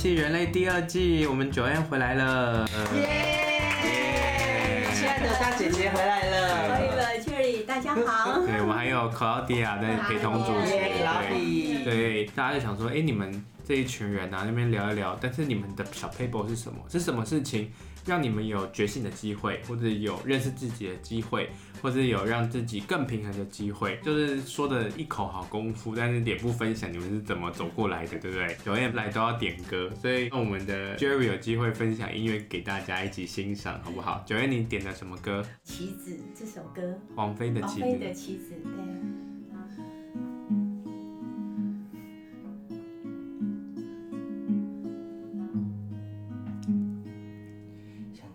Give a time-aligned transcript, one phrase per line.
[0.00, 4.86] 系人类第二季，我们 Joanne 回来了，耶！
[4.94, 8.40] 亲爱的大姐姐回来了，欢迎了 Cherry，大家好。
[8.48, 16.78] 对，我们还有 Claudia 在陪同主持，对，对，大家就想说，哎，你们这一群人啊，那边聊一聊，但是你们的小 paper 是什么？
[16.88, 17.70] 是什么事情？
[18.06, 21.48] 让你们有觉醒的机会，或者有认识自己的机会，
[21.82, 28.56] 或者有让自己更平衡的机会，就是说的一口好功夫，但是也不分享你们是怎么走过来的，对不对？
[28.64, 34.24] 有人来都要点歌，所以让我们的 Jerry 有机会分享音乐给大家一起欣赏，好不好？
[34.26, 35.44] 九月你点的什么歌？
[35.62, 37.80] 棋子这首歌，王菲的棋子。
[37.82, 39.29] 王菲的棋子，对。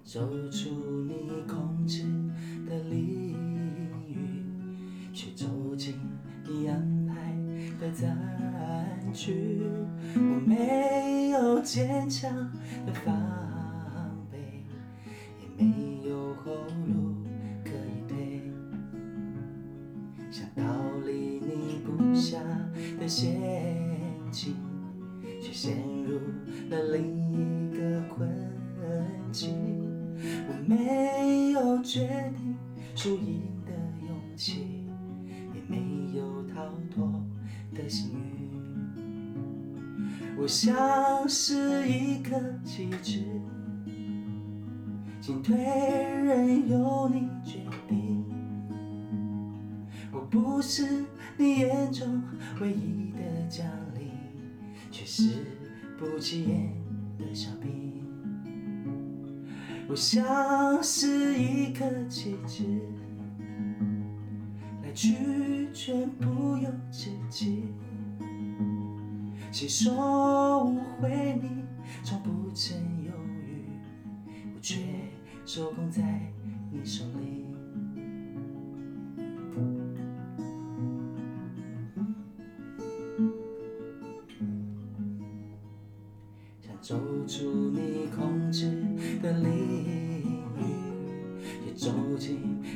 [0.06, 0.70] 走出
[1.08, 2.04] 你控制
[2.70, 3.36] 的领
[4.08, 4.46] 域，
[5.12, 5.96] 却走进
[6.48, 7.36] 你安排
[7.80, 9.64] 的残局。
[10.14, 12.32] 我没有坚强
[12.86, 13.45] 的防
[64.84, 67.64] 来去全不由自己，
[69.52, 71.64] 谁说误会你，
[72.04, 73.12] 从不曾犹
[73.46, 73.66] 豫，
[74.54, 74.82] 我却
[75.46, 76.02] 受控在
[76.72, 77.46] 你手里。
[86.62, 86.98] 想走
[87.28, 88.70] 出你控制
[89.22, 89.50] 的领
[89.86, 90.05] 域，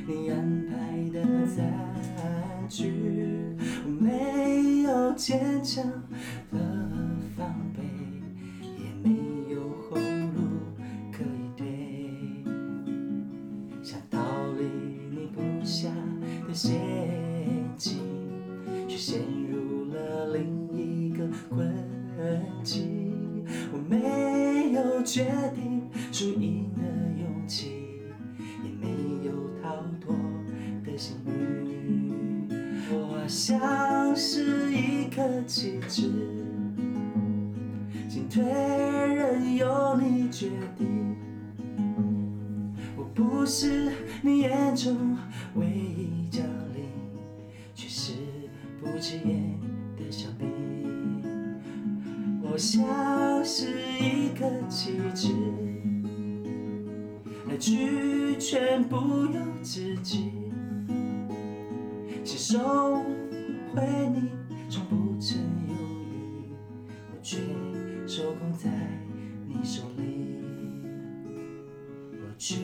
[0.08, 1.24] 你安排的
[1.56, 2.92] 战局。
[3.86, 5.84] 我没有坚强
[33.30, 36.02] 像是一颗棋子，
[38.10, 41.16] 进退任由你决定。
[42.98, 43.92] 我不是
[44.24, 45.16] 你眼中
[45.54, 46.86] 唯一将领，
[47.76, 48.14] 却是
[48.82, 49.60] 不起眼
[49.96, 50.50] 的小兵。
[52.42, 55.28] 我像是一颗棋子，
[57.48, 60.32] 来去全不由自己，
[62.50, 63.04] 亲手误
[63.76, 64.32] 会你，
[64.72, 65.38] 从不曾
[65.68, 66.52] 犹豫，
[67.12, 67.38] 我却
[68.08, 68.72] 受控在
[69.48, 70.04] 你手里，
[72.12, 72.56] 我却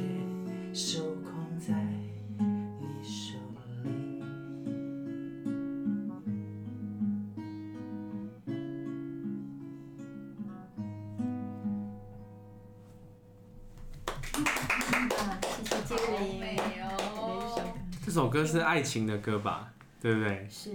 [18.45, 20.47] 歌是爱情的歌吧，对不对？
[20.47, 20.71] 是。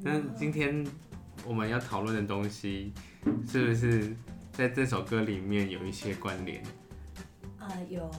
[0.00, 0.84] 那今天
[1.46, 2.92] 我们要讨论的东西，
[3.48, 4.12] 是不是
[4.50, 6.60] 在这首歌里面有一些关联？
[7.60, 8.10] 啊、呃，有，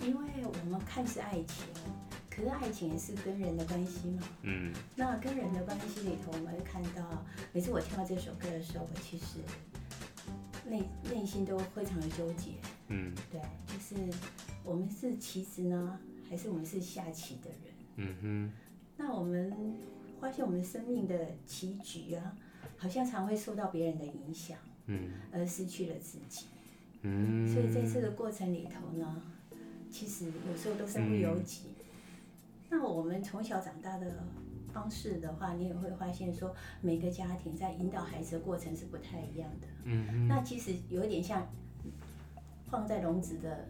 [0.00, 1.66] 因为我们看是爱情，
[2.30, 4.22] 可是爱情也是跟人的关系嘛。
[4.40, 4.72] 嗯。
[4.96, 9.40] 那跟人的关系里头，我们会看到，每次我听到这首歌的时候，我其实
[10.66, 12.52] 内内心都非常的纠结。
[12.88, 13.12] 嗯。
[13.30, 13.94] 对，就是
[14.64, 15.98] 我们是棋子呢，
[16.30, 17.74] 还是我们是下棋的人？
[18.00, 18.52] 嗯哼，
[18.96, 19.52] 那我们
[20.20, 21.14] 发现我们生命的
[21.44, 22.32] 棋局啊，
[22.76, 24.56] 好像常会受到别人的影响，
[24.86, 26.46] 嗯，而失去了自己，
[27.02, 29.20] 嗯，所以在这个过程里头呢，
[29.90, 31.70] 其实有时候都身不由己。
[31.70, 31.84] 嗯、
[32.70, 34.24] 那我们从小长大的
[34.72, 41.48] 方式的话，你也会发现说，每个家庭在引导孩子的过程是不太一样的，嗯哼，那其实有一点像
[42.68, 43.68] 放在笼子的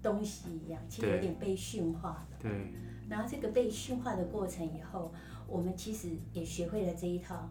[0.00, 2.72] 东西一样，其实有点被驯化的，对。
[3.10, 5.12] 对然后这个被驯化的过程以后，
[5.48, 7.50] 我们其实也学会了这一套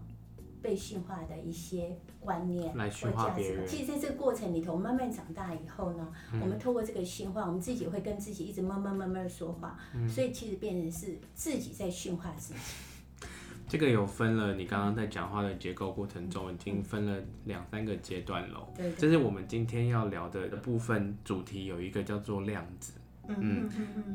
[0.61, 3.67] 被驯化的一些观念来驯化别人。
[3.67, 12.59] 其实在这个过程里头，慢慢长大以后呢，嗯、我们透过这个驯化，我们自己会跟自己一直慢慢慢慢说话，嗯、所以其实变成是自己在驯化自己。
[13.67, 18.67] 这个有分了，你刚刚在讲话的结构过程中，已经分了两三个阶段了。
[18.75, 22.94] 对，这是我们今天要聊的部分主题，有一个叫做量子。
[23.37, 23.69] 嗯，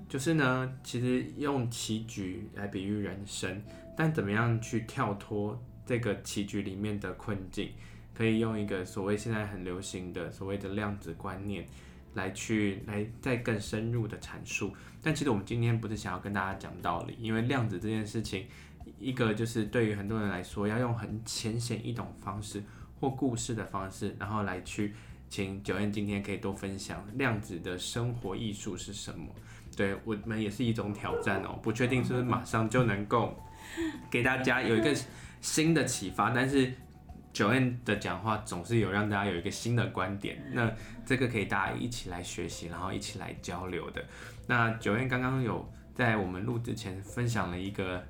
[0.09, 3.63] 就是呢，其实用棋局来比喻人生，
[3.97, 5.57] 但怎么样去跳脱
[5.87, 7.71] 这个棋局里面的困境，
[8.13, 11.65] 可以用一个所谓现在很流行的所谓的量子观念
[12.15, 14.75] 来去来再更深入的阐述。
[15.01, 18.47] 但其实我们今天不是想要跟大家讲道理，因为量子这件事情，
[18.99, 22.63] 一个就是对于很多人来说，要用很浅显易懂方式
[22.99, 24.93] 或故事的方式，然后来去。
[25.35, 29.27] 请九燕今天可以多分享量子的生活艺术是什么？
[29.77, 33.37] 对我们也是一种挑战哦，不确定是不是马上就能够
[34.09, 34.95] 给大家有一个
[35.41, 36.73] 新的启发，但是
[37.33, 40.73] 九燕的讲话总是有让大家有一个新的观点，那
[41.05, 44.05] 这个可以大家一起来学习，然后一起来交流的。
[44.47, 48.07] 那九燕刚刚有在我们录之前分享了一个。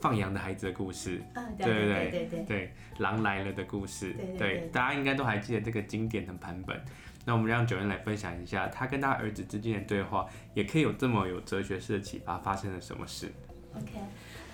[0.00, 6.80] 放羊的孩子的故事，嗯，对对对对对，对狼来了的故事，对对，对，对，大家应该都还记得这个经典的版本。
[7.26, 13.30] 那我们让 Joanne 来分享一下，他跟他儿子之间的对话，也可以有这么有哲学式的启发，发生了什么事
[13.74, 14.00] ？OK，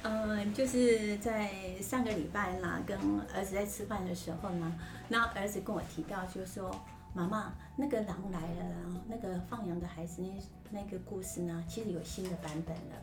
[0.02, 1.48] 嗯，就是在
[1.80, 2.98] 上个礼拜啦，跟
[3.32, 4.74] 儿子在吃饭的时候呢，
[5.08, 6.84] 那儿子跟我提到，就是说，
[7.14, 13.00] 妈妈，那个狼来了，然后那个放羊的孩子那那个故事呢，其实有新的版本了。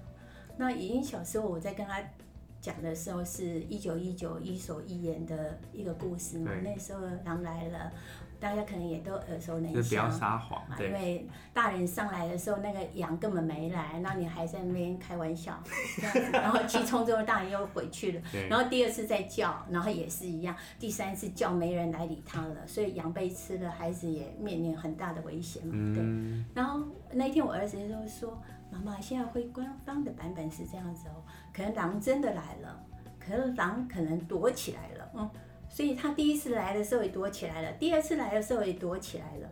[0.57, 2.03] 那已经小时候我在跟他。
[2.63, 7.91] 讲的时候是一九一九伊索寓言的一个故事嘛，那时候狼来了，
[8.43, 9.81] 大家可能也都耳熟能详。
[9.81, 15.57] 就不要撒谎，因为大人上来的时候，那个羊根本没来，那你还在那边开玩笑，
[15.95, 18.21] 这样子，然后气冲之后，大人又回去了。
[18.51, 25.95] 然后第二次再叫，然后也是一样，第三次叫没人来理他了，所以羊被吃了，孩子也面临很大的危险嘛。
[25.95, 26.03] 对。
[26.53, 28.37] 然后那天我儿子就说。
[28.73, 31.21] 妈妈，现在会官方的版本是这样子哦，
[31.53, 32.83] 可能狼真的来了，
[33.19, 35.29] 可是狼可能躲起来了，嗯，
[35.73, 39.51] 所以他第一次来的时候也躲起来了，第二次来的时候也躲起来了，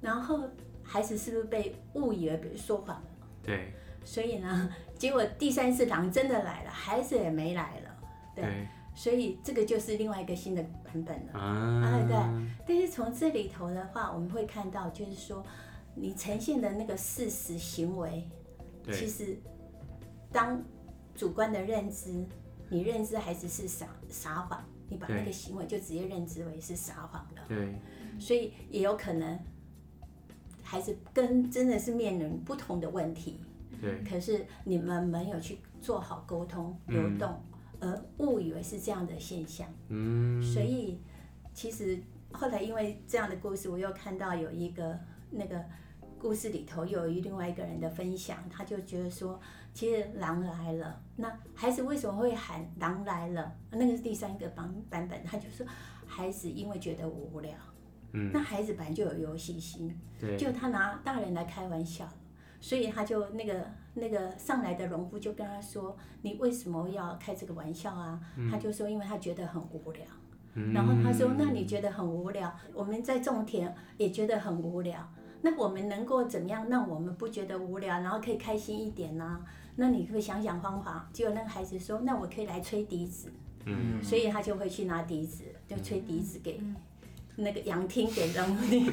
[0.00, 0.48] 然后
[0.84, 3.08] 孩子是不是被误以为被说谎了？
[3.42, 3.72] 对，
[4.04, 7.96] 所以呢，结果第三次狼真的来了，孩子也没来了，
[8.36, 12.16] 对，对，所以这个就是另外一个新的版本了，啊，对，
[12.64, 15.44] 但是从这里头的话，我们会看到就是说。
[15.98, 18.28] 你呈现的那个事实行为，
[18.92, 19.34] 其实
[20.30, 20.62] 当
[21.14, 22.22] 主观的认知，
[22.68, 27.42] 你认知孩子是撒撒谎，你把那个行为就直接认知为是撒谎了。
[27.48, 27.74] 对，
[28.18, 29.38] 所以也有可能
[30.62, 33.40] 孩子跟真的是面临不同的问题。
[33.80, 37.40] 对，可是你们没有去做好沟通流动，
[37.80, 39.66] 而误以为是这样的现象。
[39.88, 40.98] 嗯，所以
[41.52, 41.98] 其实
[42.32, 44.98] 后来因为这样的故事，我又看到有一个
[45.30, 45.64] 那个。
[46.18, 49.38] 故事里头又有一另外一个人的分享，他就觉得说，
[49.72, 53.52] 其实狼来了，那孩子为什么会喊狼来了？
[53.70, 55.66] 那个是第三个版版本，他就说
[56.06, 57.52] 孩子因为觉得无聊，
[58.12, 62.08] 嗯，那孩子本来就有游戏心，对，就他拿大人来开玩笑，
[62.60, 68.18] 所以他就那个那个上来的农夫就跟他说，你为什么要开这个玩笑啊？
[68.36, 70.04] 嗯，他就说，因为他觉得很无聊，
[70.54, 75.06] 嗯，然后他说，那你觉得很无聊，我们在种田也觉得很无聊。
[75.46, 79.40] 那我们能够怎么样让我们不觉得无聊，然后可以开心一点呢、啊？
[79.76, 81.08] 那你会想想方法。
[81.12, 83.32] 结果那个孩子说：“那我可以来吹笛子。”
[83.64, 86.60] 嗯，所以他就会去拿笛子，就吹笛子给
[87.36, 88.90] 那个羊听，给农夫听。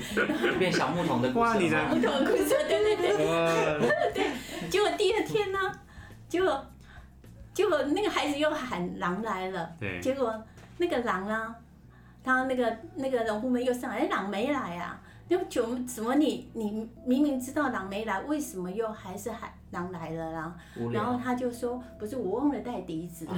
[0.60, 1.68] 变小牧童的故事。
[1.72, 4.14] 小牧童的故事，对对对。
[4.14, 5.60] 对，结果第二天呢，
[6.30, 6.64] 结果
[7.52, 9.74] 结果那个孩子又喊狼来了。
[9.80, 10.00] 对。
[10.00, 10.40] 结果
[10.78, 11.56] 那个狼啊，
[12.24, 15.02] 他那个那个农夫们又上来，哎，狼没来啊。
[15.34, 20.56] 就怎怎么你你明明知道狼没来，为什么又还是还狼来了啦？
[20.92, 23.28] 然后他就说，不是我忘了带笛子。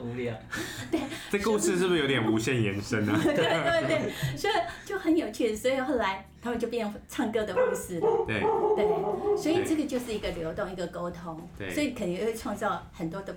[0.00, 0.34] 无聊。
[0.90, 1.00] 对。
[1.30, 3.18] 这故事是不是有点无限延伸啊？
[3.24, 4.54] 对对对，所以
[4.84, 8.08] 就很有趣，所以后来他们就变成唱歌的故事了。
[8.26, 8.40] 对。
[8.76, 11.40] 对，所以这个就是一个流动，一个沟通。
[11.58, 11.70] 对。
[11.70, 13.36] 所以肯定会创造很多的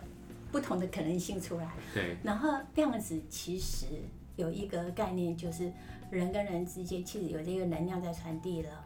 [0.51, 1.67] 不同的可能性出来。
[1.93, 2.17] 对。
[2.23, 3.87] 然后量子其实
[4.35, 5.71] 有一个概念就是。
[6.09, 8.83] 人跟人之间其实有这个能量在传递了，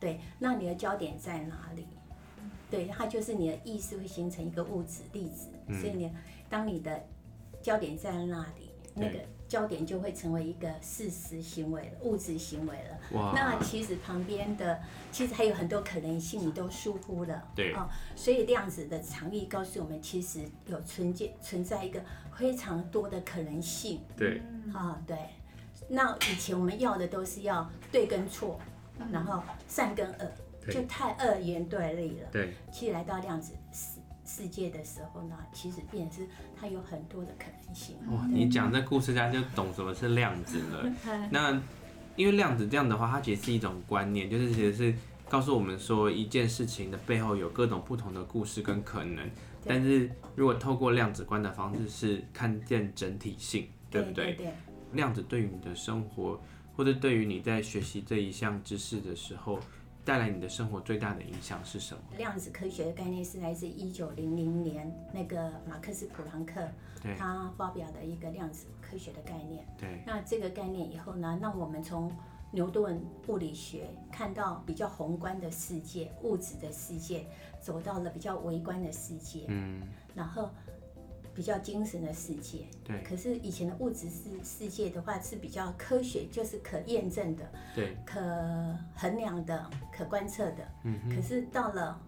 [0.00, 1.86] 对，那你的焦点在哪里？
[2.70, 5.48] 对，它就是你的意识会形成一个物质粒子，
[5.80, 6.10] 所以你
[6.48, 7.04] 当你的
[7.62, 12.98] 焦点在那里，那个焦点就会成为一个事实行为了，物质行为了。
[13.12, 13.32] 哇！
[13.34, 14.80] 那其实旁边的
[15.12, 17.46] 其实还有很多可能性，你都疏忽了。
[17.54, 17.72] 对。
[17.74, 22.02] 哦，所以量子的场域告诉我们，其实有存在存在一个
[22.34, 24.00] 非常多的可能性。
[24.16, 24.38] 对。
[24.72, 25.16] 啊、哦，对。
[25.88, 28.60] 那以前我们要的都是要对跟错，
[29.12, 30.32] 然后善跟恶，
[30.70, 32.28] 就太二元对立了。
[32.32, 32.52] 对。
[32.72, 37.96] 其实来到量子世世界的时候呢，其实变成是它有很多的可能性。
[38.10, 40.92] 哇，你讲这故事，大家就懂什么是量子了。
[41.30, 41.60] 那
[42.16, 44.94] 因为量子这样的话，它其实是一种观念，就是其实是
[45.28, 49.30] 告诉我们说，一件事情的背后有各种不同的故事跟可能。
[49.66, 54.24] 但是如果透过量子观的方式，是看见整体性，对不对？
[54.26, 54.52] 对对对。
[54.94, 56.40] 量子对于你的生活，
[56.76, 59.58] 或者对于你在学习这一项知识的时候，
[60.04, 62.02] 带来你的生活最大的影响是什么？
[62.16, 66.60] 量子科学的概念是来自一九零零年那个马克思普朗克，
[67.18, 69.66] 他发表的一个量子科学的概念。
[69.78, 70.02] 对。
[70.06, 72.10] 那这个概念以后呢，让我们从
[72.50, 77.26] 牛顿物理学看到比较宏观的世界，物质的世界，
[77.60, 79.46] 走到了比较微观的世界。
[79.48, 79.82] 嗯。
[80.14, 80.50] 然后。
[81.34, 83.02] 比较精神的世界，对。
[83.02, 88.20] 可是以前的物质世世界的话是比较科学，就是可验证的，对，可
[88.94, 90.68] 衡量的，可观测的。
[90.84, 90.98] 嗯。
[91.14, 92.00] 可是到了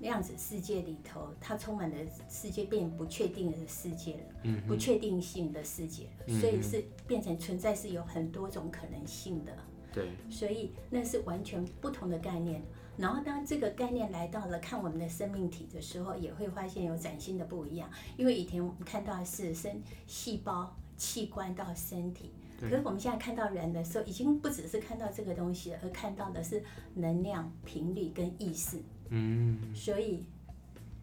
[0.00, 1.96] 量子世界里头，它充满了
[2.28, 9.52] 世界变不确定的世界了，嗯，不确定性的世界，嗯，所以是变成存在是有很多种可能性的。
[9.92, 10.08] 对。
[10.28, 12.62] 所以那是完全不同的概念。
[12.98, 17.88] 然后，当这个概念来到了看我们的生命体的时候，也会发现有崭新的不一样。
[18.16, 26.60] 因为以前我们看到的是生细胞、器官到身体，可是我们现在看到人的时候，已经不只是看到这个东西了，而看到的是
[26.94, 28.82] 能量、频率跟意识。
[29.10, 29.72] 嗯。
[29.72, 30.24] 所以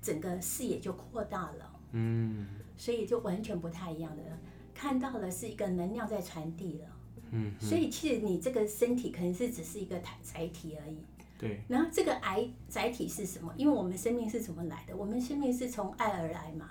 [0.02, 1.80] 整个视野就扩大了。
[1.94, 2.46] 嗯。
[2.76, 4.24] 所以就完全不太一样的，
[4.74, 6.86] 看到的是一个能量在传递了。
[7.32, 7.54] 嗯。
[7.58, 10.98] 所以其实你这个身体可能是只是一个载体而已。
[11.38, 13.54] 对，然后这个癌载体是什么？
[13.58, 14.96] 因为我们生命是怎么来的？
[14.96, 16.70] 我们生命是从爱而来嘛。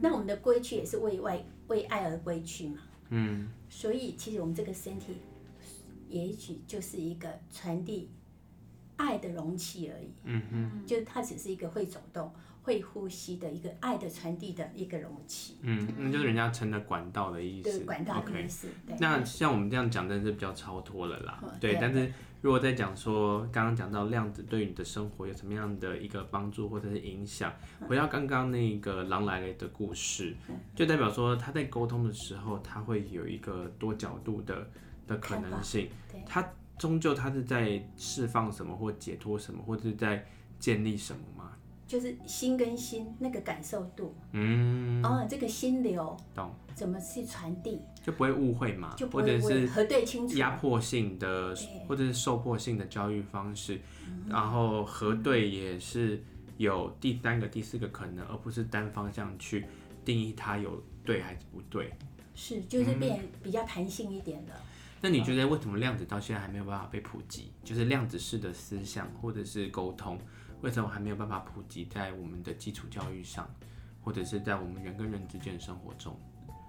[0.00, 2.78] 那我们的归去也是为外为爱而归去嘛。
[3.08, 3.48] 嗯。
[3.68, 5.16] 所以其实我们这个身体，
[6.08, 8.10] 也许就是一个传递
[8.96, 10.12] 爱的容器而已。
[10.24, 10.86] 嗯嗯。
[10.86, 12.32] 就是它只是一个会走动、
[12.64, 15.56] 会呼吸的一个爱的传递的一个容器。
[15.62, 17.78] 嗯，那就是人家称的管道的意思。
[17.78, 18.68] 对，管道的意思。
[18.98, 21.42] 那像我们这样讲，真的是比较超脱了啦。
[21.60, 22.12] 对，对，但是。
[22.44, 27.50] 如果在讲说，刚刚讲到量子对你的生活有什么样的一个帮助或者是影响，
[27.88, 30.36] 回到刚刚那个狼来了的故事，
[30.76, 34.68] 就代表说他在沟通的时候，他会有一个多角度的
[35.06, 35.88] 的可能性。
[36.26, 40.26] 他终究他是在释放什么或解脱什么，或者是在
[40.58, 41.33] 建立什么吗？
[41.94, 46.52] 就是心跟心那个感受度，嗯，哦，这个心流，懂？
[46.74, 47.80] 怎么去传递？
[48.02, 51.54] 就不会误会嘛，就不会或者是核对清楚，压迫性的
[51.86, 53.80] 或者是受迫性的教育方式，
[54.28, 56.20] 然后核对也是
[56.56, 59.64] 有第三个、第四个可能，而不是单方向去
[60.04, 61.92] 定义它有对还是不对。
[62.34, 64.52] 是，就是变比较弹性一点的。
[64.52, 64.60] 嗯。
[65.02, 67.52] 那你觉得为什么量子到现在还没有办法被普及？
[67.62, 70.18] 就是量子式的思想或者是沟通。
[70.64, 73.46] 为什么还没有办法普及在我们的基础教育上，
[74.02, 76.16] 或者是在我们人跟人之间的生活中？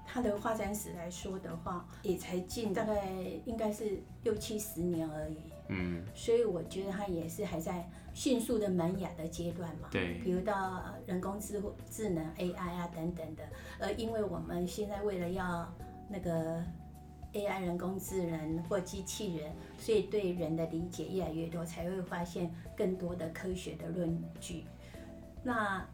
[0.06, 3.10] 它的发展史来说的话，也才近大概
[3.46, 5.38] 应该是六七十年而已。
[5.70, 9.88] 嗯，所以我觉得它也是还在迅速的萌芽的阶段嘛。
[9.90, 13.44] 对，比如到人工智智能 AI 啊等等的，
[13.80, 15.74] 而因为我们现在为了要
[16.10, 16.62] 那个。
[17.36, 24.64] AI 人工智能或机器人，所以对人的理解越来越多，才会发现更多的科学的论据。
[25.44, 25.86] 那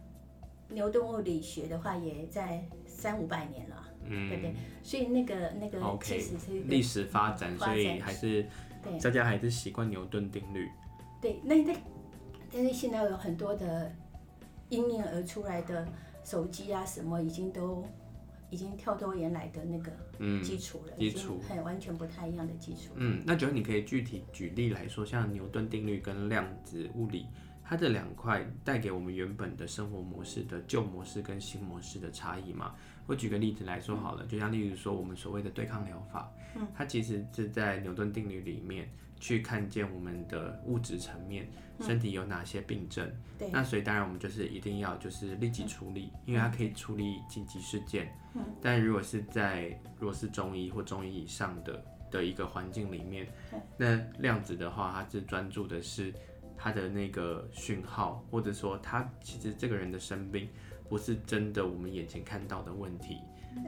[0.69, 4.53] 牛顿物理学的话，也在三五百年了，嗯，对不对？
[4.83, 8.45] 所以那个那个其实是历、史发展，所以还是
[8.83, 10.69] 对大家还是习惯牛顿定律。
[11.19, 11.75] 对，那那
[12.53, 13.91] 但是现在有很多的
[14.69, 15.88] 因应而出来的
[16.24, 17.83] 手机啊，什么已经都。
[18.51, 19.91] 已经跳脱原来的那个
[20.43, 22.91] 基础了，嗯、基础很完全不太一样的基础。
[22.96, 27.25] 嗯，那觉得你可以具体举例来说，像牛顿定律跟量子物理，
[27.63, 32.75] 它这两块带给我们原本的生活模式的旧模式跟新模式的差异吗？
[33.08, 38.91] 我举个例子来说好了，嗯、就像例如说我们所谓的对抗疗法，嗯，它其实是在牛顿定律里面
[39.22, 41.48] 去看见我们的物质层面。
[41.80, 43.12] 身体有哪些病症？
[43.40, 48.13] 对，那所以当然我们就是一定要就是立即处理，因为它可以处理紧急事件。
[48.36, 53.25] 嗯，但如果是在如果是中医或中医以上的的一个环境里面，
[53.78, 56.13] 那量子的话，它是专注的是
[56.56, 60.48] 它的那个讯号，或者说他其实这个人的生病
[60.88, 63.18] 不是真的我们眼前看到的问题，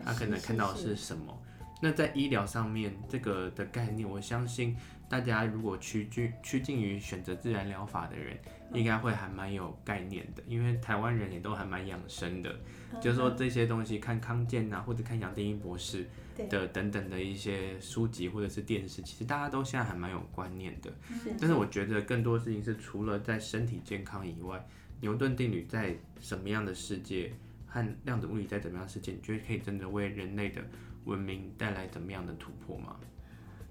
[0.05, 1.35] 他可能看到的是什么？
[1.81, 4.77] 那在医疗上面，这个的概念，我相信
[5.13, 8.35] 大家如果趋近趋近于选择自然疗法的人，
[8.73, 12.51] 应该会还蛮有概念的，因为台湾人也都还蛮养生的，
[12.99, 16.07] 就是说这些东西看康健啊，或者看杨定一博士
[16.49, 20.91] 的等等的一些书籍或者是电视，其实大家都现在还蛮有观念的。
[21.39, 24.67] 但是我觉得更多事情是除了在身体健康以外，
[24.99, 27.31] 牛顿定律在什么样的世界
[27.67, 30.59] 和量子物理在怎么样的世界，你觉得可以真的为人类的
[31.05, 32.95] 文明带来怎么样的突破吗？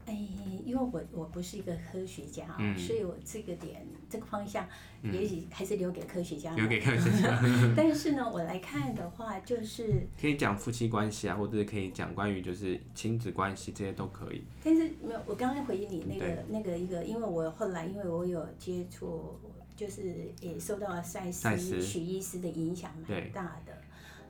[0.05, 0.13] 哎，
[0.65, 4.67] 因为我我不是一个科学家，嗯、所以我这个点这个方向，
[5.03, 6.55] 也许还是留给科学家。
[6.57, 7.41] 留给科学家。
[7.77, 14.43] 但是呢，我来看的话，就是可以讲夫妻关系啊，或者是可以讲关于就是亲子关系这些都可以。
[14.65, 19.39] 但是没有，我刚刚回应你那个那个一个，因为我后来因为我有接触，
[19.77, 23.73] 就是也受到赛斯许医师的影响蛮大的。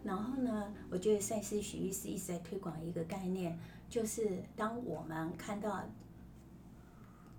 [0.04, 3.58] 然后呢，我觉得赛斯许医师一直在推广一个概念。
[3.92, 5.84] 就是当我们看到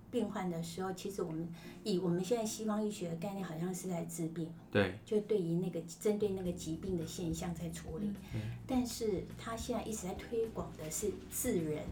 [0.08, 1.48] 病患的时候，其实我们
[1.82, 4.48] 以我们现在西方医学的概念，好像是在治病。
[4.70, 4.96] 对。
[5.04, 8.06] 就对于那个针对那个疾病的现象在处理。
[8.32, 8.40] 嗯。
[8.68, 11.82] 但是他现在一直在推广的是治人。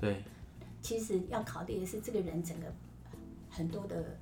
[0.00, 0.22] 对。
[0.80, 2.72] 其实要考虑的是这个人整个
[3.50, 4.16] 很多的。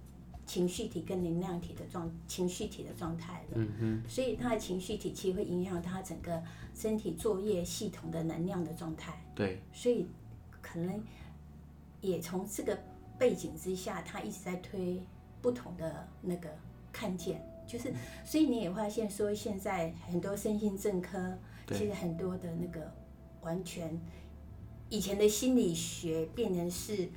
[0.47, 6.41] 情绪体跟能量体的状，情绪体的状态的，嗯哼，所以他的情绪体其实会影响他整个
[6.73, 9.21] 身体作业系统的能量的状态。
[9.35, 10.07] 对，所以
[10.63, 11.03] 可能
[12.01, 12.79] 也从这个
[13.19, 15.03] 背景之下，他一直在推
[15.43, 16.49] 不同的那个
[16.93, 17.93] 看见，就是，
[18.25, 21.37] 所以你也发现说，现在很多身心症科，
[21.67, 22.93] 对其实很多的那个
[23.41, 24.01] 完全
[24.91, 27.09] 以前的心理学变成是。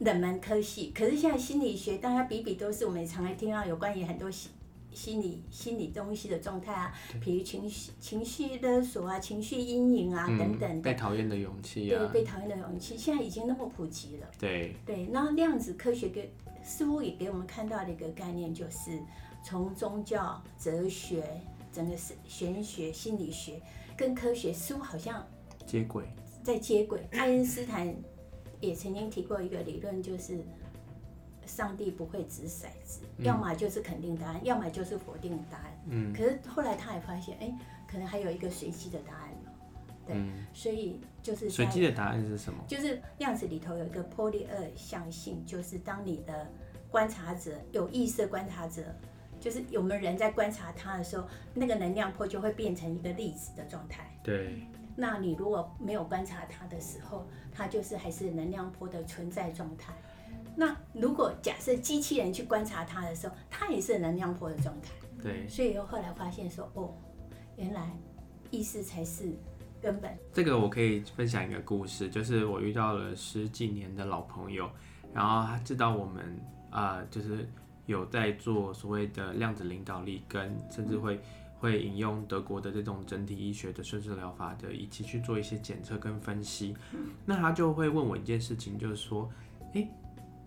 [0.00, 4.50] 冷门科系，可是现在心理学大家比比都是，我们也常来听到有关于很多心
[4.92, 6.92] 心理心理东西的状态啊，
[7.22, 14.26] 比如情绪情绪勒索啊，情绪阴影啊、嗯、等等被讨厌的勇气啊，对，被讨厌的勇气，现在已经那么普及了。
[14.38, 16.32] 对对，那量子科学给
[16.64, 18.98] 似乎也给我们看到的一个概念，就是
[19.44, 21.22] 从宗教、哲学、
[21.70, 23.60] 整个是玄学、心理学
[23.96, 25.24] 跟科学似乎好像
[25.66, 26.06] 接轨，
[26.42, 27.06] 在接轨。
[27.12, 27.94] 爱因斯坦。
[28.60, 30.38] 也曾经提过一个理论，就是
[31.46, 35.80] 上帝不会掷骰子，嗯、要么就是肯定答案，要么就是否定答案。
[35.88, 36.12] 嗯。
[36.12, 37.54] 可是后来他也发现，哎、欸，
[37.88, 39.50] 可能还有一个随机的答案呢。
[40.06, 40.16] 对。
[40.16, 42.62] 嗯、所以就是随机的答案是什么？
[42.68, 46.46] 就是量子里头有一个波粒二象性，就是当你的
[46.90, 48.82] 观察者有意识的观察者，
[49.40, 54.08] 就是我们人在观察他的时候，那个能量波就会变成一个粒子的状态。
[54.22, 54.62] 对。
[55.00, 59.94] 那你如果没有观察它的时候，它就是还是能量波的存在状态。
[60.54, 64.90] 那如果假设机器人去观察它的时候，它也是能量波的状态。
[65.22, 65.48] 对。
[65.48, 66.92] 所以又后来发现说，哦，
[67.56, 67.90] 原来
[68.50, 69.32] 意识才是
[69.80, 70.14] 根本。
[70.34, 74.68] 这个我可以分享一个故事，就是我遇到了十几年的老朋友，
[75.14, 77.48] 然后他知道我们啊、呃，就是
[77.86, 81.18] 有在做所谓的量子领导力，跟甚至会。
[81.60, 86.74] 会引用德国的这种整体医学的顺势疗法的仪器去做一些检测跟分析，
[87.26, 89.30] 那他就会问我一件事情，就是说，
[89.74, 89.86] 诶，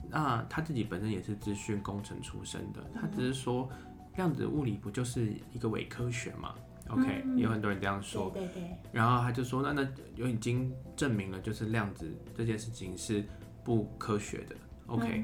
[0.09, 3.69] 那他自己本身也是资讯工程出身的，他只是说
[4.15, 6.55] 量子物理不就是一个伪科学吗
[6.89, 8.77] ？OK，有很多人这样说，对对对。
[8.91, 13.23] 然后他就说，那那有已经证明了，就是量子这件事情是
[13.63, 14.55] 不科学的
[14.87, 15.23] ，OK。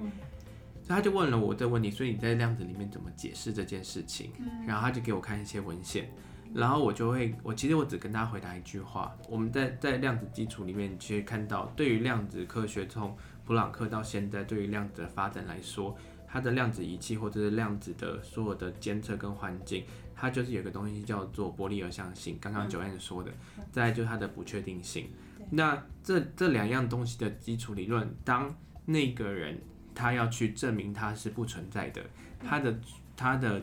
[0.95, 4.31] 他就问了我这个问题，所以你在量子里面怎么解释这件事情？
[4.65, 6.09] 然后他就给我看一些文献，
[6.53, 15.95] 然后我就会，我其实我只跟他回答一句话：我们在在量子基础里面，其实看到对于量子科学从普朗克到现在，对于量子的发展来说，
[16.27, 19.83] 它的量子仪器或者是量子的所有的监测跟环境，
[20.15, 22.35] 它就是有个东西叫做波粒二象性。
[22.41, 23.31] 刚刚 Joanne 说的，
[23.71, 25.07] 再来就是它的不确定性。
[25.51, 29.59] 那这这两样东西的基础理论，当那个人。
[29.99, 32.01] 他要去证明它是不存在的，
[32.41, 32.79] 他的
[33.17, 33.61] 他的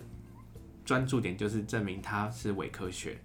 [0.84, 3.16] 专注点就是证明它是伪科学，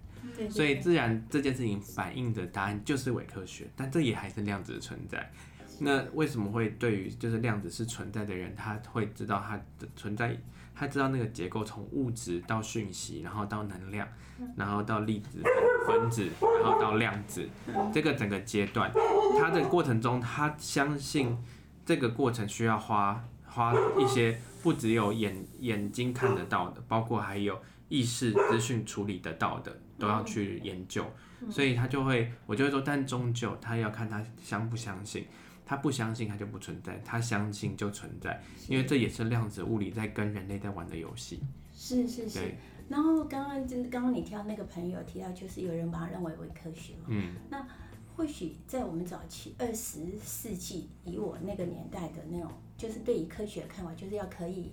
[0.48, 5.30] 所以自然这件事情反映的答案就是伪科学，但这也还是量子的存在。
[5.78, 10.34] 那为什么会对于就是量子是存在的人，他会知道它的存在，
[10.74, 14.08] 他知道那个结构从物质到讯息，然后到能量，
[14.56, 15.42] 然后到粒子、
[15.86, 17.46] 分子，然后到量子，
[17.92, 18.90] 这个整个阶段，
[19.38, 21.36] 他的过程中，他相信。
[21.84, 31.04] 这个过程需要花花一些，不只有眼眼睛看得到的，包括还有意识资讯处理得到的，都要去研究。
[31.50, 35.26] 所以他就会，我就会说，但终究他要看他相不相信，
[35.66, 41.42] 他不相信他就不存在，他相信就存在，因为这也是量子物理在跟人类在玩的游戏。
[41.74, 42.38] 是是是。
[42.38, 42.56] 对
[42.88, 47.06] 然后刚刚就刚刚你提到那个朋友提到，就是有人把它认为伪科学嘛。
[47.08, 47.34] 嗯。
[47.50, 47.66] 那。
[48.14, 54.72] 或许在我们早期二十世纪，以我那个年代的那种，就是对于科学的看法，就是要可以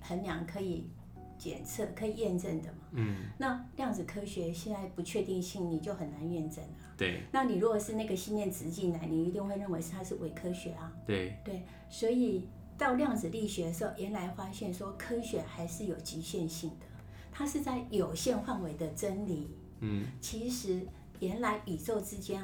[0.00, 0.88] 衡量、可以
[1.36, 2.78] 检测、可以验证的嘛。
[2.92, 3.16] 嗯。
[3.38, 6.70] 那量子科学现在不确定性，你就很难验证了。
[6.96, 7.22] 对。
[7.32, 10.92] 那你如果是那个信念直进来，你一定会认为是它是伪科学啊。
[11.04, 11.36] 对。
[11.44, 12.46] 对，所以
[12.78, 16.86] 到量子力学的时候，原来发现说科学还是有局限性的，
[17.32, 19.50] 它是在有限范围的真理。
[19.80, 20.06] 嗯。
[20.20, 20.86] 其实
[21.18, 22.40] 原来宇宙之间。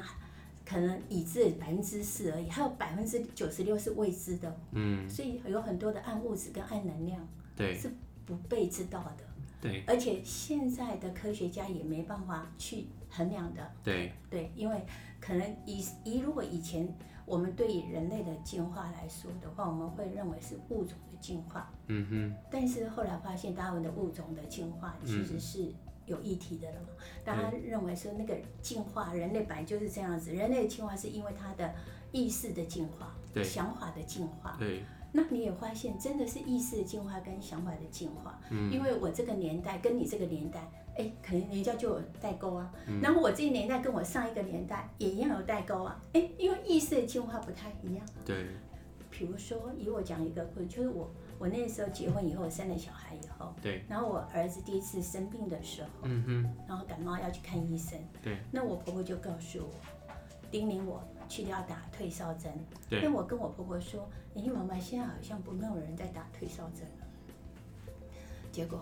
[0.65, 4.59] 可能已知百分之四而已，还有百分之九十六是未知的。
[4.71, 7.25] 嗯，所以有很多的暗物质跟暗能量，
[7.55, 7.89] 对，是
[8.25, 9.23] 不被知道的。
[9.61, 13.71] 对，而且现在的科学家也没办法去衡量的。
[13.83, 14.85] 对，对，因为
[15.21, 16.91] 可能以以如果以前
[17.25, 21.71] 我们对于人类的进化来说的话，我们会认为是物种的进化。
[21.87, 22.35] 嗯哼。
[22.51, 25.71] 但是后来发现，达尔文的物种的进化其实是。
[26.05, 26.89] 有议题的了嘛？
[27.23, 30.31] 大家认为说那个进化，人类本来就是这样子。
[30.31, 31.73] 人类的进化是因为他的
[32.11, 34.55] 意识的进化，对，想法的进化。
[34.59, 34.83] 对。
[35.11, 38.39] 那你也发现，真的是意识的进化跟想法的进化。
[38.49, 38.71] 嗯。
[38.71, 42.71] 因为我这个年代跟你这个年代，哎、欸，可能人家就有代沟啊。
[42.87, 43.01] 嗯。
[43.01, 45.99] 然后我这个年代跟我上一个年代也一样有代沟啊。
[46.13, 48.05] 哎、欸，因为意识的进化不太一样。
[48.23, 48.45] 对。
[49.09, 51.09] 比如说，以我讲一个就是我。
[51.37, 59.73] 我那时候结婚以后，生了小孩以后，对，然后我儿子第一次生病的时候，嗯哼，然后感冒要去看医生，对，那我婆婆就告诉我，
[60.49, 62.53] 叮咛我去掉打退烧针，
[62.89, 66.83] 对，因为我跟我婆婆说，你，妈妈现在好像不没有人在打退烧针。
[66.99, 67.05] 了，
[68.51, 68.79] 结果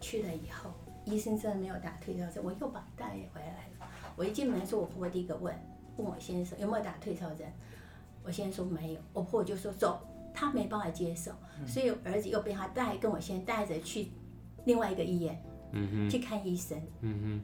[0.00, 0.70] 去了以后，
[1.04, 5.52] 医生真的没有打退烧针，我又把他带回来了，我一进门说，我婆婆第一个问
[5.96, 7.52] 问我先生有没有打退烧针，
[8.22, 10.06] 我先生说没有，我婆婆就说走。
[10.36, 11.32] 他没办法接受，
[11.66, 14.08] 所以儿子又被他带，跟我先带着去
[14.66, 17.40] 另外一个医院，嗯哼，去看医生，嗯哼。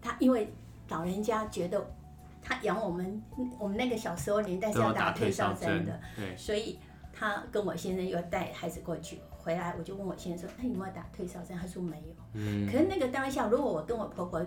[0.00, 0.50] 他因为
[0.88, 1.86] 老人家觉得
[2.42, 3.22] 他养我们，
[3.58, 6.78] 我们那个小时候年代是要打退烧针的，对，所以
[7.12, 11.56] 他跟我先生又带孩子过去，回来我就问我先生说，他有没有打退烧针？
[11.56, 12.66] 他说没有，嗯。
[12.66, 14.44] 可是那个当下，如果我跟我婆婆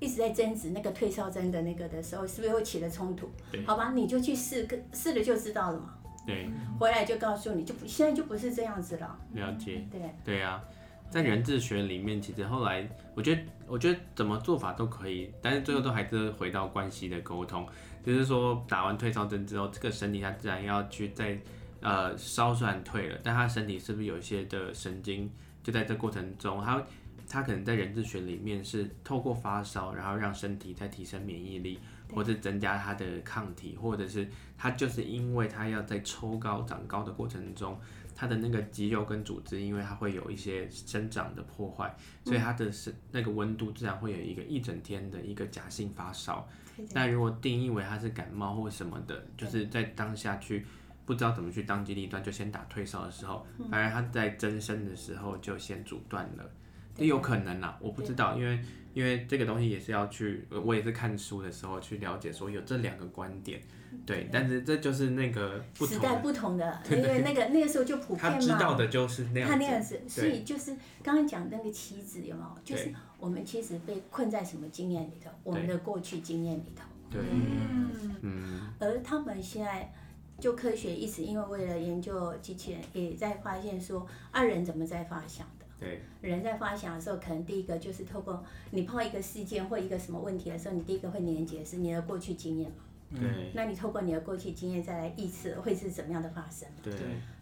[0.00, 3.28] 一直在争执那个退烧针的那个的时候，是不是会起了冲突？
[3.66, 5.97] 好吧，你就去试，试了就知道了嘛。
[6.28, 6.46] 对，
[6.78, 9.18] 回来就告诉你，就不现在就不是这样子了。
[9.32, 9.82] 了解。
[9.90, 9.98] 对。
[10.22, 10.62] 对啊，
[11.08, 17.66] 在人智学里面，其实后来我觉得，我觉得怎么做法都可以，但是最后都还是回到关系的沟通。
[18.04, 21.38] 就是说，打完退烧针之后，这个身体它自然要去在
[21.80, 25.30] 呃烧虽然退了，但它身体是不是有一些的神经
[25.62, 26.82] 就在这过程中，它
[27.26, 31.78] 它可能在人智学里面是透过发烧，然后让身体在提升免疫力。
[32.14, 37.78] 或者增加它的抗体，或者是它就是因为它要在抽高长高的过程中，
[38.14, 41.94] 它的那个肌肉跟组织，因为它会有一些生长的破坏，
[42.24, 46.48] 所以它的是那个温度自然会有一个一整天的一个假性发烧。
[46.92, 50.64] 那如果定义为它是感冒或什么的，就是在当下去
[51.04, 56.50] 不知道怎么去当机立断，就先打退烧的时候，反而它在增生的时候就先阻断了，
[56.98, 58.58] 也有可能啦，我不知道，因为。
[58.94, 63.60] 因为这个东西也是要去，我也是看书的时候去了解，说有这两个观点，
[64.04, 72.48] 对，但是这就是那个不同时代不同的，因为那个那个时候就普遍嘛，他知道的就是那样，他那样子，所以就是刚刚讲那个棋子有没有？
[72.64, 75.30] 就是我们其实被困在什么经验里头？
[75.44, 77.90] 我们的过去经验里头，对，嗯。
[78.22, 79.92] 嗯，而他们现在
[80.40, 85.46] 就科学一直因为为了研究机器人，也在发现说，二人怎么在发想。
[85.80, 92.76] 对，人在发想的时候，可能第一个就是透过你碰到一个事件或一个什么问题的时候，你第一个会连接是你的过去经验嘛。
[93.12, 93.52] 对、嗯。
[93.54, 96.68] 那你透过你的过去经验再来预测会是怎么样的发生？
[96.82, 96.92] 对。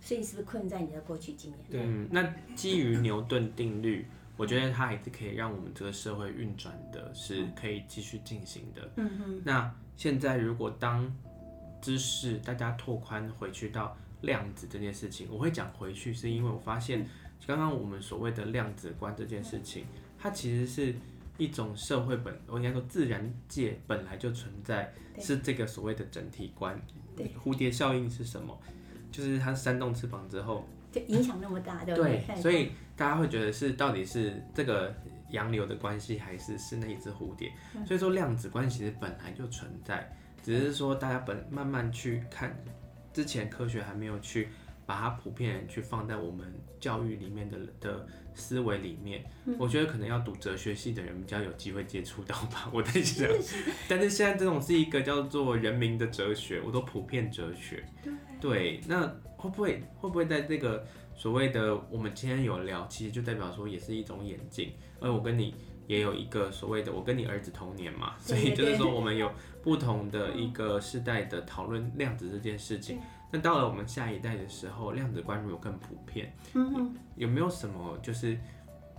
[0.00, 1.60] 所以是不是困在你的过去经验？
[1.70, 2.08] 对。
[2.10, 2.22] 那
[2.54, 8.90] 基于牛顿定律，我觉得它还是可以让我们这个社会运转的，是可以继续进行的。
[8.96, 9.42] 嗯哼。
[9.44, 11.10] 那现在如果当
[11.80, 17.08] 知识大家拓宽回去到量子这件事情，我会讲回去，是因为我发现。
[17.46, 19.84] 刚刚我们所谓的量子观这件事情，
[20.18, 20.94] 它其实是
[21.38, 26.76] 一种社会本，我应该说自然界本来就存在，是这个所谓的整体观。
[27.42, 28.58] 蝴蝶效应是什么？
[29.12, 32.24] 就是它扇动翅膀之后，就影响那么大，对不对？
[32.26, 34.92] 对，所以大家会觉得是到底是这个
[35.30, 37.52] 洋流的关系，还是是那一只蝴蝶？
[37.86, 42.54] 所以说量子观其实本来就存在，只是说大家本慢慢去看，
[43.12, 44.48] 之前科学还没有去。
[44.86, 46.46] 把它普遍去放在我们
[46.78, 52.70] 教育里面的的思维里面，嗯，我觉得可能要读哲学系的人比较有机会接触到吧。
[52.72, 53.28] 我在想，
[53.88, 57.84] 但是现在这种是一个叫做人民的哲学，我都普遍哲学。
[58.40, 64.72] 对，那会不会会不会在这个所谓的我们今天有聊，其实就代表说也是一种眼镜。
[65.00, 65.54] 而我跟你
[65.86, 69.30] 也有一个所谓的“我跟你儿子同年”嘛，所以就是说我们有
[69.62, 72.98] 不同的一个世代的讨论量子这件事情。
[73.30, 78.38] 那到了我们下一代的时候，量子观如果更普遍，嗯，有没有什么就是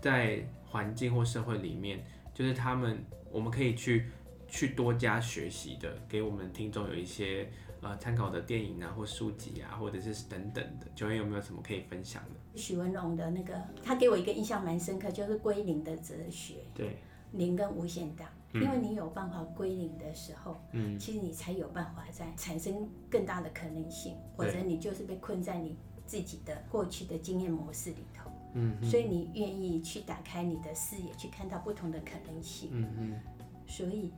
[0.02, 4.10] 在环境或社会里面，就是他们我们可以去
[4.48, 7.50] 去多加学习的，给我们听众有一些。
[7.88, 12.60] 呃，参考的电影啊，或书籍啊，或者是等等的，九月有没有什么可以分享的？
[12.60, 16.56] 许文龙的那个，他给我一个印象蛮深刻，就是归零的哲学。
[16.76, 16.98] 对，
[17.32, 33.22] 零跟无限大，嗯、因为你有办法归零的时候，嗯，其实你才有办法在产生更大的可能性，或者你就是被困在你自己的过去的经验模式里头，嗯，所以你愿意去打开你的视野，去看到不同的可能性，嗯嗯，
[33.66, 34.12] 所以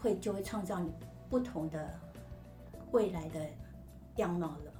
[0.00, 0.90] 会就会创造你
[1.28, 2.00] 不同的。
[2.92, 3.40] 未来的
[4.16, 4.72] 样貌了，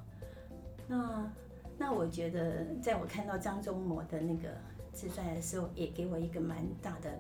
[0.89, 1.33] 那
[1.79, 4.49] 那我觉得，在我看到张忠谋的那个
[4.93, 7.11] 自传的时候，也给我一个蛮大的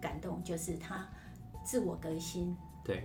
[0.00, 1.08] 感动，就是他
[1.64, 2.56] 自我革新。
[2.84, 3.02] 对。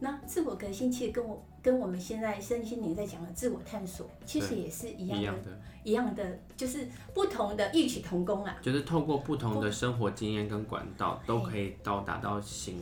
[0.00, 8.56] 那自我革新其实跟我跟我们现在身心灵在讲的自我探索，其实也是一样的，一样的，就是不同的异曲同工啊。
[8.62, 12.76] 就是透过不同的生活经验跟管道，都可以到达到醒。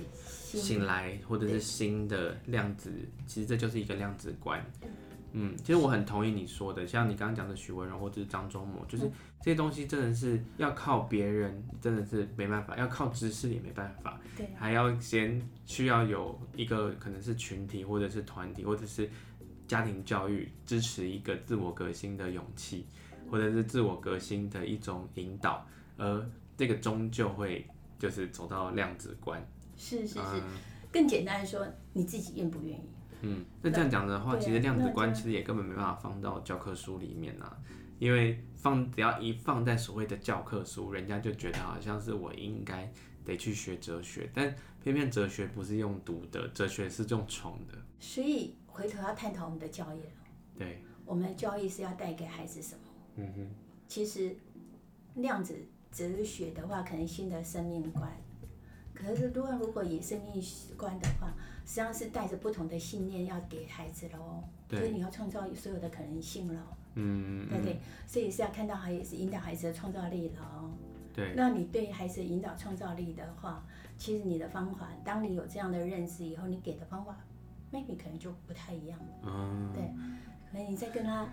[0.46, 2.90] 醒来，或者是新的量子，
[3.26, 4.64] 其实这就是一个量子观。
[5.32, 9.04] 嗯，其实我很同意你说的，像你刚刚讲的许文荣或者是张忠谋，就是
[9.42, 14.18] 这些东西真的是要靠别人，真的是没办法；要靠知识也没办法。
[14.36, 19.10] 对，还要先需要有一个可能是群体，或者是团体，或者是
[19.68, 22.86] 家庭教育支持一个自我革新的勇气，
[23.30, 25.66] 或者是自我革新的一种引导，
[25.98, 27.66] 而这个终究会
[27.98, 29.46] 就是走到量子观。
[29.76, 30.42] 是是是，嗯、
[30.90, 32.88] 更简单的说，你自己愿不愿意？
[33.22, 37.56] 嗯，那这样讲的话，其实量子观其实也根本没办法放到教科书里面啊，
[37.98, 42.92] 因为放只要一放在所谓的教科书，人家就觉得好像是我应该
[43.24, 47.74] 得去学哲学，但偏偏哲学不是用读的，哲学是用闯的。
[47.98, 50.10] 所以回头要探讨我们的教育了。
[50.58, 52.80] 对，我们的教育是要带给孩子什么？
[53.16, 53.48] 嗯哼，
[53.88, 54.36] 其实
[55.14, 55.54] 量子
[55.90, 58.12] 哲学的话，可能新的生命观。
[58.94, 60.42] 可是，如果如果以生命
[60.76, 61.34] 观的话，
[61.66, 64.42] 实际上是带着不同的信念要给孩子喽。
[64.68, 64.78] 对。
[64.78, 66.60] 所以你要创造所有的可能性喽。
[66.94, 67.48] 嗯。
[67.48, 67.80] 对不对？
[68.06, 70.70] 所以是要看到孩子，引导孩子的创造力喽。
[71.12, 71.34] 对。
[71.36, 73.62] 那你对孩子引导创造力的话，
[73.98, 77.16] 其实你的方法，当你有这样的认知以后，你给的方法
[77.72, 79.06] ，maybe 可能就不太一样了。
[79.24, 79.72] 嗯。
[79.74, 79.82] 对。
[80.52, 81.28] 可能你在跟他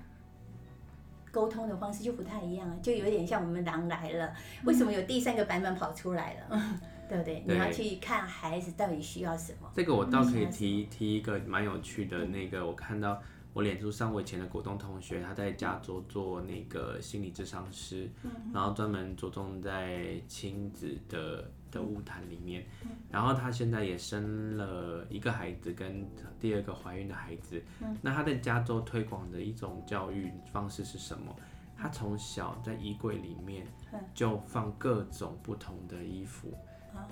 [1.32, 4.34] 沟通的方式就不太一样了，就有点像我们狼来了，
[4.66, 6.48] 为什么有第三个版本跑出来了？
[6.50, 7.44] 嗯对不对？
[7.46, 9.72] 你要去看孩子到底需要什么。
[9.76, 13.22] 这个我倒可以提提一个蛮有趣的那个，我看到
[13.54, 18.10] 我脸书上我以前的国中同学，他在加州做那个心理智商师，
[18.54, 22.66] 然后专门着重在亲子的的物谈里面。
[23.12, 26.08] 然后他现在也生了一个孩子跟
[26.40, 27.62] 第二个怀孕的孩子。
[28.02, 31.36] 那他在加州推广的一种教育方式是什么？
[31.76, 33.68] 他从小在衣柜里面
[34.14, 36.52] 就放各种不同的衣服。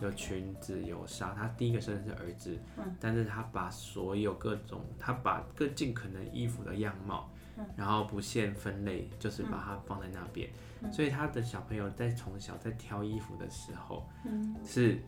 [0.02, 1.34] 有裙子，有纱。
[1.34, 10.50] 他第一个生的是儿子，嗯、但是他把所有各种，他把各尽可能衣服的样貌，嗯、然后不限分类，就是把它放在那边。
[10.82, 15.00] 嗯、所以他的小朋友在从小在挑衣服的时候，嗯、是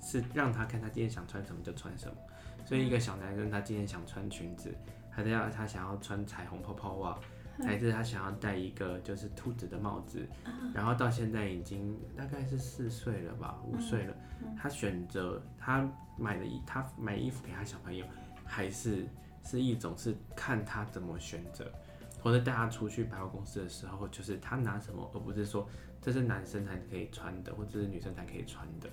[0.00, 2.14] 是让他看他今天想穿什么就穿什么。
[2.66, 4.74] 所以一个小男生他今天想穿裙子，
[5.10, 7.18] 还是要他想要穿彩虹泡泡袜。
[7.62, 10.26] 孩子他想要戴一个就是兔子的帽子，
[10.74, 14.14] 然后到现在已经大概是四岁了吧，五岁了。
[14.60, 15.88] 他选择他
[16.18, 18.04] 买的衣，他买衣服给他小朋友，
[18.44, 19.06] 还是
[19.44, 21.70] 是一种是看他怎么选择，
[22.20, 25.68] 或者带他出去百货公司的时候，就是他拿什么，而不是说
[26.02, 28.88] 这是男生才可以穿的，或者是女生才可以穿的。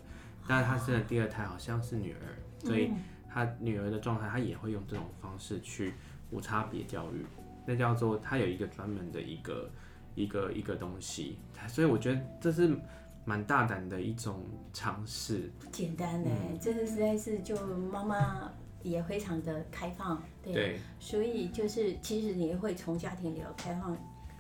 [0.48, 2.92] 但是他生的第二胎好像是女儿，所以
[3.28, 5.94] 他女儿的状态，他也会用这种方式去
[6.30, 7.26] 无差别教育。
[7.72, 9.70] 那叫做他有一个专门的一个
[10.14, 11.38] 一个一个东西，
[11.70, 12.78] 所以我觉得这是
[13.24, 15.50] 蛮大胆的一种尝试。
[15.58, 18.52] 不简单嘞，嗯、这个实在是就妈妈
[18.84, 23.98] 也非常的开放，对，对所以就是其实你会从家庭里头开放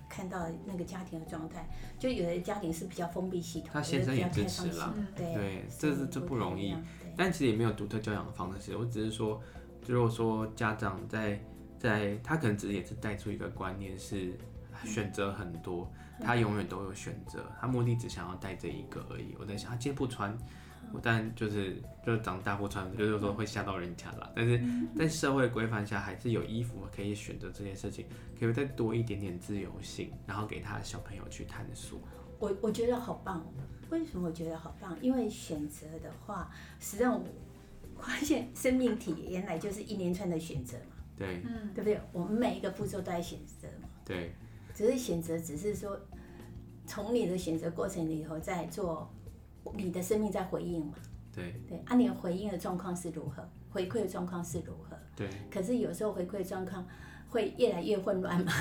[0.10, 1.66] 看到那个家庭的状态，
[1.98, 6.76] 就有的家庭是比较封闭系统，他先生也支持了，对，对，这是这不容易，
[7.16, 9.42] 但其实也没有独特教养的方式，我只是说，
[9.88, 11.42] 如果说家长在。
[11.82, 14.38] 在他可能只是也是带出一个观念，是
[14.86, 15.92] 选择很多，
[16.22, 19.36] 他永远都有选择，他目的只想要带这一个而已。
[19.40, 20.38] 我在想，他今天不穿，
[21.02, 24.30] 但就是就是长大不穿，就是说会吓到人家啦。
[24.36, 24.62] 但是
[24.96, 28.06] 在社会规范下，还是有衣服可以选择这件事情，
[28.40, 32.00] 可以再多一点点自由性，然后给他的小朋友去探索。
[32.38, 33.44] 我我觉得好棒。
[33.90, 34.96] 为什么我觉得好棒？
[35.02, 40.91] 因为选择的话，实际上我发现生命体原来就是一连串的选择嘛。
[41.22, 42.00] 对，嗯，对不对？
[42.12, 43.88] 我们每一个步骤都在选择嘛。
[44.04, 44.34] 对。
[44.74, 46.00] 只是选择，只是说
[46.88, 49.08] 从你的选择过程里头在做
[49.76, 50.94] 你的生命在回应嘛。
[51.34, 51.54] 对。
[51.68, 53.48] 对，啊，你的回应的状况是如何？
[53.70, 54.98] 回馈的状况是如何？
[55.16, 55.30] 对。
[55.50, 56.86] 可是有时候回馈状况。
[57.32, 58.52] 会越来越混乱嘛，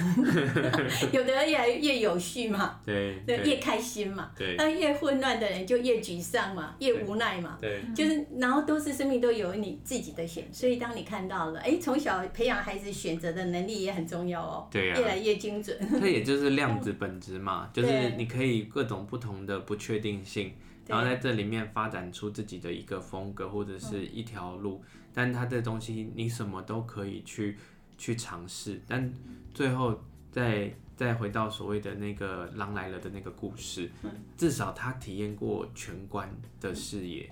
[1.13, 20.53] 有的人越来越有序嘛， 对，对，越开心嘛，对，那越混乱的人就越沮丧嘛，越无奈嘛，对，就是然后都是生命都有你自己的选，所以当你看到了，哎，从小培养孩子选择的能力也很重要哦，对呀，越来越精准，这也就是量子 本质嘛，就是你可以各种不同的不确定性，
[20.87, 24.81] 然后在这里面发展出自己的一个风格或者是一条路，
[25.13, 27.59] 但它这东西你什么都可以去。
[28.01, 29.13] 去尝试，但
[29.53, 30.01] 最后
[30.33, 33.91] 再再回到所谓的那个狼来了的那个故事，
[34.39, 37.31] 至少他体验过全观的视野。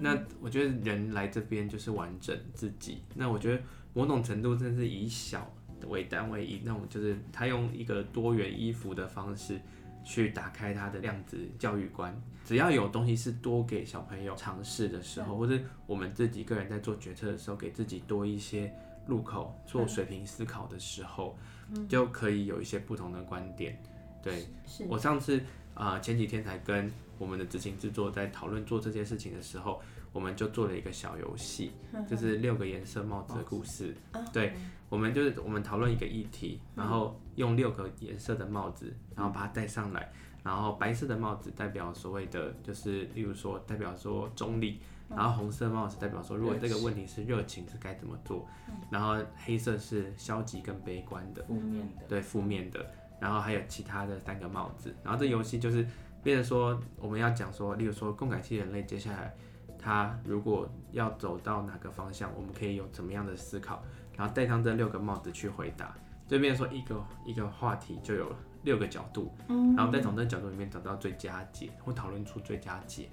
[0.00, 2.98] 那我觉得人来这边就是完整自己。
[3.14, 3.62] 那我觉得
[3.94, 5.48] 某种程度真的是以小
[5.86, 9.60] 为单位，以那种就是他用一个多元衣服的方式
[10.04, 12.20] 去打开他的量子教育观。
[12.44, 18.72] 只要有东西是多给小朋友尝试的时候，或者我们自己个人在做决策的时候，给自己多一些。
[19.06, 21.36] 入口做水平思考的时候，
[21.74, 23.80] 嗯、就可以有一些不同的观点。
[24.22, 24.46] 对，
[24.88, 25.38] 我上次
[25.74, 29.80] 啊、呃、前几天才跟我们的执行制作在讨论做这件事情的时候，
[30.12, 33.94] 我们就做了一个小游戏，嗯、就是六个颜色帽子的故事。
[34.12, 40.12] 哦、对，嗯、我们就是我们讨论一个议题，然后用六个颜色的帽子，然后把它戴上来，
[40.44, 44.80] 然后白色的帽子代表所谓的就是，例如说代表说中立。
[45.10, 48.46] 然后红色帽子代表说，如果这个问题是热情，是该怎么做？
[48.90, 52.84] 然后黑色是消极跟悲观的，负面的，对，负面的。
[53.18, 54.94] 然后还有其他的三个帽子。
[55.02, 55.86] 然后这游戏就是，
[56.22, 59.34] 变成说我们要讲说，例如说共感系人类接下来
[59.78, 63.82] 他如果要走到哪个方向，我们可以有怎么样的思考？
[64.16, 65.94] 然后戴上这六个帽子去回答，
[66.28, 68.30] 这边说一个一个话题就有
[68.62, 73.10] 六个角度，然后再从这角度里面找到最佳解，或讨论出最佳解。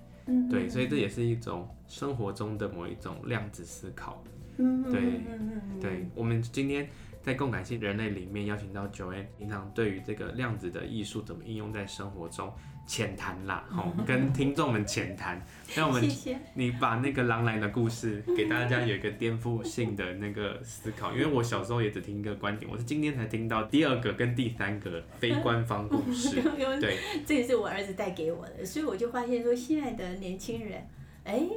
[0.50, 4.24] 对，所以这也是一种生活中的某一种量子思考。
[4.58, 5.22] 对，
[5.80, 6.90] 对，我们今天
[7.22, 12.52] 在共感性人类里面邀请到 Joanne，平常对于这个量子的艺术怎么应用在生活中。
[12.88, 15.40] 浅谈啦， 吼，跟听众们浅谈。
[15.76, 16.10] 那我们，
[16.56, 26.42] 你把那个狼来的故事给大家有一个颠覆性的那个思考，因为我小时候也只听一个观点，我是今天才听到第二个跟第三个非官方故事。
[26.80, 30.88] 对，这也是我儿子带给我的，所以我就发现说，现在的年轻人，
[31.26, 31.50] 哎、欸，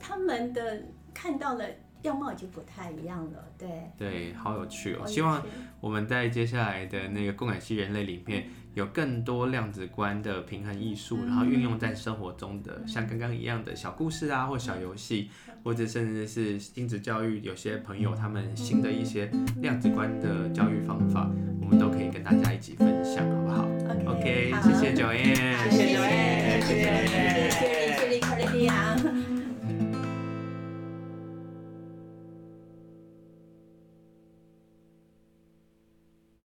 [0.00, 0.82] 他们的
[1.14, 1.64] 看到了。
[2.02, 3.68] 样貌已经不太一样了，对
[3.98, 5.04] 对，好有趣哦！
[5.04, 5.44] 希望
[5.80, 15.30] 我们在接下来的那个共感系人类里面，有更多量子观的平衡艺术，然后运用在生活中的，像刚刚一样的小故事啊，或小游戏，
[15.64, 23.68] 或者甚至是亲子教育，有些朋友他们新的一些量子观的教育方法，我们都可以跟大家一起分享，好不好
[24.06, 25.34] ？OK，谢谢九燕，
[25.70, 26.68] 谢谢九燕谢。
[26.68, 29.07] 谢 Joanne，谢谢。